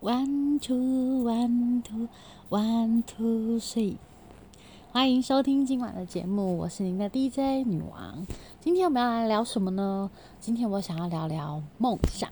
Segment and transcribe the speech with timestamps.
[0.00, 2.08] One two one two
[2.50, 3.96] one two three，
[4.92, 8.26] 欢迎收听今晚的节目，我是您的 DJ 女王。
[8.60, 10.10] 今天我们要来聊什么呢？
[10.38, 12.28] 今天我想要聊聊梦想。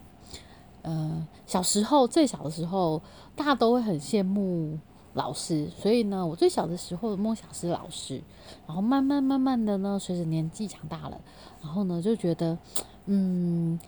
[0.83, 3.01] 呃，小时候最小的时候，
[3.35, 4.79] 大家都会很羡慕
[5.15, 8.23] 老师，所以呢，我最小的时候的梦想是老师。
[8.67, 11.19] 然后慢慢慢慢的呢，随着年纪长大了，
[11.63, 12.59] 然后呢就觉得，
[13.07, 13.81] 嗯。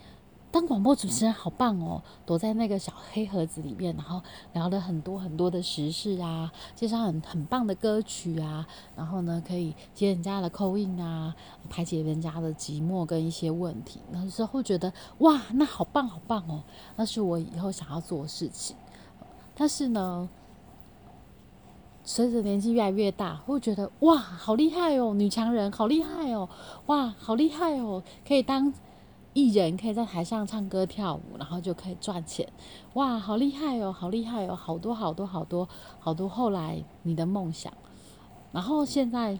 [0.57, 4.23] 当广播主持人好棒哦，躲在那个小黑盒子里面，然后
[4.55, 11.37] 聊了很多很多的时事啊，介绍很很棒的歌曲啊，然后呢可以接人家的扣印啊，
[11.69, 14.01] 排解人家的寂寞跟一些问题。
[14.11, 16.63] 那时候觉得哇，那好棒好棒哦，
[16.97, 18.75] 那是我以后想要做的事情。
[19.55, 20.27] 但是呢，
[22.03, 26.49] 随着年纪越来越大，会觉得哇，好厉害哦，女强人好厉害哦，
[26.87, 28.73] 哇，好厉害哦，可以当。
[29.37, 32.51] 艺人可以在台上唱歌跳舞，然后就可以赚钱，
[32.95, 35.69] 哇，好厉害哦，好厉害哦，好多好多好多
[36.01, 36.27] 好多。
[36.27, 37.71] 后来你的梦想，
[38.51, 39.39] 然后现在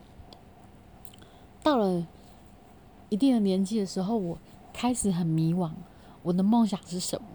[1.63, 2.07] 到了
[3.09, 4.39] 一定的年纪的时候，我
[4.71, 5.71] 开始很迷惘，
[6.23, 7.27] 我的梦想是什么？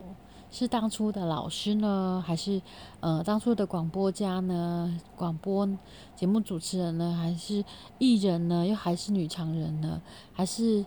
[0.51, 2.61] 是当初的老师呢，还是
[2.99, 5.01] 呃当初的广播家呢？
[5.15, 5.67] 广播
[6.15, 7.17] 节目主持人呢？
[7.19, 7.65] 还是
[7.97, 8.67] 艺人呢？
[8.67, 9.99] 又还是女强人呢？
[10.31, 10.85] 还是？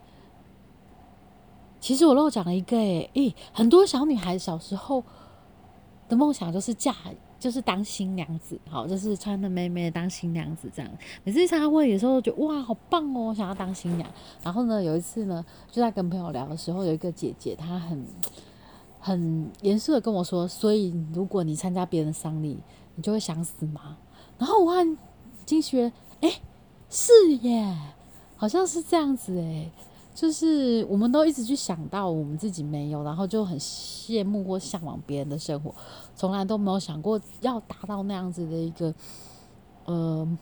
[1.84, 5.04] 其实我漏讲了一个诶，诶，很多小女孩小时候
[6.08, 6.94] 的梦想就是嫁，
[7.38, 10.90] 就是当新娘子，好，就是穿的美美当新娘子这样。
[11.24, 14.10] 每次参加会的时候，觉得哇，好棒哦，想要当新娘。
[14.42, 18.06] 然后呢，有一次呢，就在跟朋友聊的时候，有一个姐姐，她很
[18.98, 22.58] 很严肃的跟我说：“所以如果你参加别人的丧礼，
[22.94, 23.98] 你就会想死吗？”
[24.40, 24.96] 然后我看
[25.44, 26.40] 金学，哎，
[26.88, 27.12] 是
[27.42, 27.76] 耶，
[28.36, 29.70] 好像是这样子诶。
[30.14, 35.74] 就是我们都一直去想到我们自己没有，然后就很羡慕或向往别人的生活，
[36.14, 38.94] 从来都没有想过要达到那样子的一个
[39.86, 40.38] 呃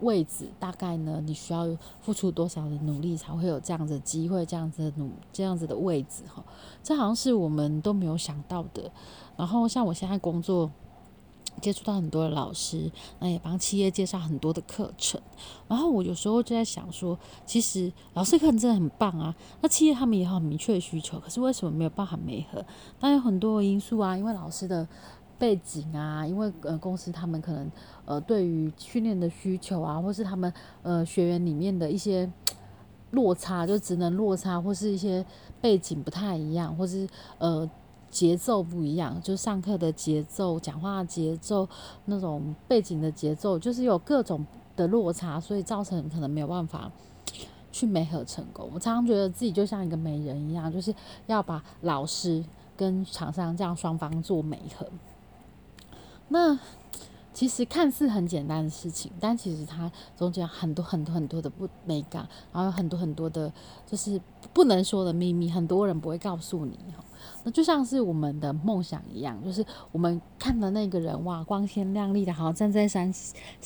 [0.00, 0.48] 位置。
[0.58, 1.66] 大概呢，你需要
[2.00, 6.44] 付出多少的努力才会有这样子的机会，这样子的努这样子的位置哈？
[6.82, 8.92] 这好像是我们都没有想到的。
[9.36, 10.70] 然后像我现在工作。
[11.60, 15.20] 接触到很多的老师，那也帮企业介绍很多的课程。
[15.68, 19.34] 然后我有时候就在想说，其实老师课程真的很棒啊。
[19.60, 22.64] 那企业他们也有很明确的需求，可是为什么没有办法媒合？
[23.00, 24.86] 当然有很多的因素啊，因为老师的
[25.38, 27.70] 背景啊，因为呃公司他们可能
[28.04, 30.52] 呃对于训练的需求啊，或是他们
[30.82, 32.30] 呃学员里面的一些
[33.12, 35.24] 落差，就职能落差，或是一些
[35.60, 37.68] 背景不太一样，或是呃。
[38.10, 41.68] 节奏不一样，就上课的节奏、讲话节奏、
[42.06, 44.44] 那种背景的节奏，就是有各种
[44.74, 46.90] 的落差，所以造成可能没有办法
[47.70, 48.70] 去美合成功。
[48.72, 50.94] 我常常觉得自己就像一个美人一样，就是
[51.26, 52.44] 要把老师
[52.76, 54.86] 跟厂商这样双方做美合。
[56.28, 56.58] 那。
[57.36, 63.52] 其实看似很简单的事情，但其实它中间很多很多很多的不美感，然后有很多很多的，
[63.86, 64.18] 就是
[64.54, 66.78] 不能说的秘密，很多人不会告诉你。
[67.44, 73.12] 那就像是我们的梦想一样，就是我们看的那个人哇，光鲜亮丽的，好站在山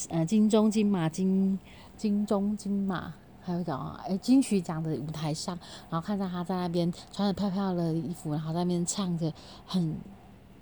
[0.09, 1.59] 呃金钟金马金
[1.97, 5.59] 金钟金马，还有讲哎金曲奖的舞台上，
[5.89, 9.33] 然后看到他在那边穿着漂漂的衣服，然后在那边唱着
[9.67, 9.97] 很。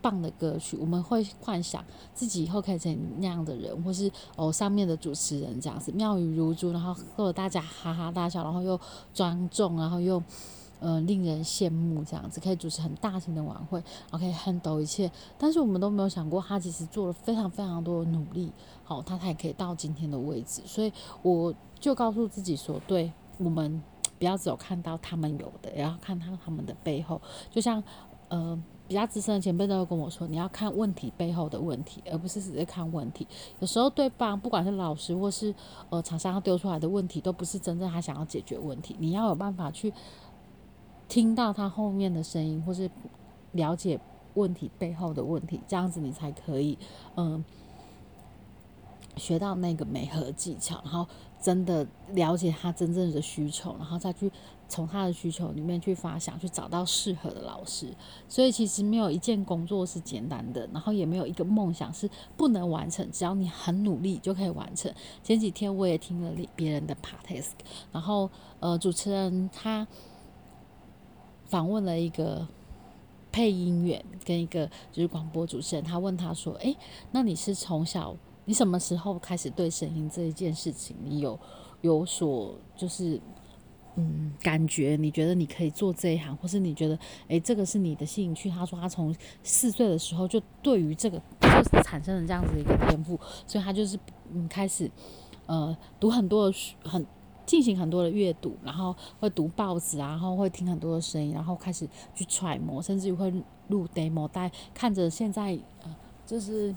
[0.01, 1.85] 棒的歌曲，我们会幻想
[2.15, 8.79] 自己以后可以成那样的人，或是哦上面的主持人这样子，妙语如珠，然后逗大家哈哈大笑，然后又
[9.13, 10.23] 庄重，然后又
[10.81, 13.79] 呃令人羡慕这样子，可以主持很大型的晚会，
[14.11, 15.11] 然后可以 hend 一切。
[15.37, 18.53] 但是我们都没有想过，他其实做了非常非常多的努力，
[18.85, 20.63] 好，他才可以到今天的位置。
[20.65, 23.83] 所以我就告诉自己说，对我们
[24.19, 27.83] 不要只有看到他们有的，也要看他他们的背后，就像
[28.29, 28.61] 呃。
[28.89, 33.29] 比较资深的前辈都会跟我说，你要看问题背后的问题，而不是只是看问题。
[33.59, 35.55] 有时候对方不管是老师或是
[35.91, 38.97] 呃厂商丢出来的问题，都不是真正他想要解决问题。
[38.99, 39.93] 你要有办法去
[41.09, 42.91] 听到他后面的声音，或是
[43.53, 43.99] 了解
[44.35, 46.79] 问题背后的问题，这样子你才可以
[47.17, 47.45] 嗯
[49.17, 51.07] 学到那个美和技巧，然后
[51.41, 54.31] 真的了解他真正的需求，然后再去。
[54.71, 57.89] 从他的需求里面去发想，去找到适合的老师。
[58.29, 62.07] 所以其实没有一件工作是简单的，然后也没有一个梦想是
[62.37, 63.11] 不能完成。
[63.11, 64.93] 只要你很努力就可以完成。
[65.23, 67.53] 前几天我也听了别人的 podcast，
[67.91, 68.31] 然后
[68.61, 69.89] 呃主持人他
[71.49, 72.47] 访问了一个
[73.33, 76.77] 配音员跟一个就是广播主持人，他问他说：“诶，
[77.11, 81.39] 那你是从小你什么时候开始对声音这一件事情你有
[81.81, 83.21] 有所就是？”
[84.01, 86.97] 嗯，感觉你觉得你可以做这一行，或是你觉得
[87.27, 88.49] 诶，这个是你的兴趣。
[88.49, 89.13] 他说他从
[89.43, 93.99] 四岁的时候就对于这个就产生了这样子的一个天赋，所以他就是
[94.33, 94.89] 嗯开始
[95.47, 97.05] 呃读很多书，很
[97.49, 103.33] 进行很多的阅读，然后会读报纸啊，然后会听很多的声音，然后开始去揣摩，甚至于会
[103.69, 105.97] 录 demo 带，看着现在呃
[106.27, 106.75] 就是。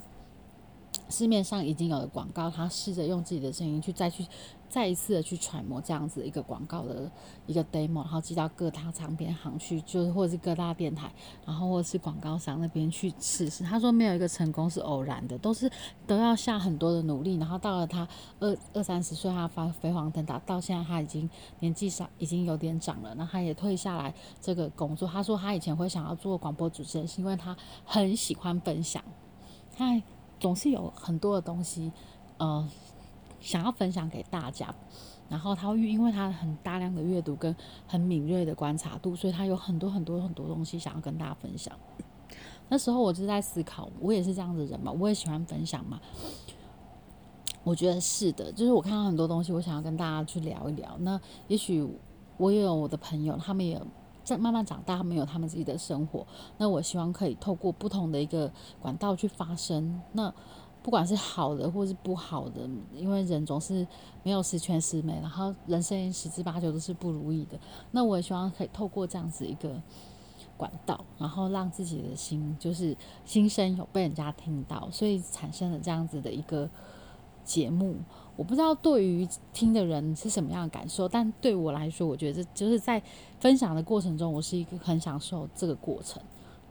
[1.12, 4.26] 市面上已经有的广告，他试着用自己的声音去再去
[4.68, 7.08] 再一次的去揣摩这样子一个广告的
[7.46, 11.12] 一个 demo，然后寄到各大唱片行去，就是或者是各大电台，
[11.44, 13.62] 然后或者是广告商那边去试试。
[13.62, 15.70] 他说没有一个成功是偶然的，都是
[16.06, 17.36] 都要下很多的努力。
[17.36, 18.08] 然后到了他
[18.40, 21.28] 二二三十岁，他发飞黄腾达，到现在他已经
[21.60, 25.06] 年纪上已经有点长了，那他也退下来这个工作。
[25.06, 27.54] 他说他以前会想要做广播主持人，是因为他
[27.84, 29.04] 很喜欢分享。
[29.76, 30.02] 他。
[30.42, 31.92] 总是有很多的东西，
[32.38, 32.68] 呃，
[33.40, 34.74] 想要分享给大家。
[35.28, 37.54] 然后他会因为他很大量的阅读跟
[37.86, 41.72] 很敏锐的观察度，所以他有很多很多很多东西想要跟大家分享。
[42.68, 46.00] 那时候我就在思考，我也是这样的人嘛，我也喜欢分享嘛。
[47.62, 50.96] 我觉得是的，就是我看到很多东西，我想要跟大家去聊一聊。
[50.98, 51.88] 那也许
[52.36, 53.80] 我也有我的朋友，他们也。
[54.24, 56.26] 在慢慢长大，他们有他们自己的生活。
[56.58, 60.00] 那我希望可以透过不同的一个管道去发声。
[60.12, 60.32] 那
[60.82, 63.86] 不管是好的或是不好的，因为人总是
[64.24, 67.56] 没有十全十美，然后人生十之八九都是不如意的。
[67.92, 69.80] 那我也希望可以透过这样子一个
[70.56, 76.68] 管道，然后让自己的心就是心声有被人家听到，所以产生了这样子的一个
[77.44, 77.96] 节目。
[78.34, 83.00] 我不知道对于听的人是什么样的感受，但对我来说，我觉得就是在
[83.38, 86.20] 分享的过程中，我是一个很享受这个过程。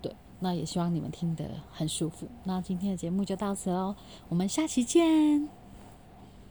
[0.01, 2.27] 对，那也希望你们听得很舒服。
[2.45, 3.95] 那今天的节目就到此喽，
[4.27, 5.60] 我们下期见。